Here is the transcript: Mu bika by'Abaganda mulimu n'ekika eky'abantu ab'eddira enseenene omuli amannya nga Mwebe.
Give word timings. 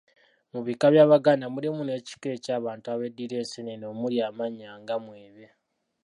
Mu 0.51 0.59
bika 0.67 0.85
by'Abaganda 0.93 1.45
mulimu 1.55 1.81
n'ekika 1.83 2.27
eky'abantu 2.35 2.85
ab'eddira 2.93 3.35
enseenene 3.41 3.85
omuli 3.93 4.17
amannya 4.29 4.69
nga 4.81 4.95
Mwebe. 5.03 5.45